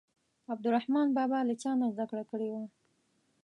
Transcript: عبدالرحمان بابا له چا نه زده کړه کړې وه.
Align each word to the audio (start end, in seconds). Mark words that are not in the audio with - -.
عبدالرحمان 0.53 1.07
بابا 1.17 1.39
له 1.47 1.53
چا 1.61 1.71
نه 1.79 1.87
زده 1.93 2.05
کړه 2.11 2.23
کړې 2.31 2.47
وه. 2.53 2.63